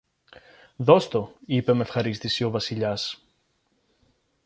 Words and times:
Δώσ' 0.75 1.07
το, 1.07 1.35
είπε 1.45 1.73
μ' 1.73 1.81
ευχαρίστηση 1.81 2.43
ο 2.43 2.49
Βασιλιάς. 2.49 3.23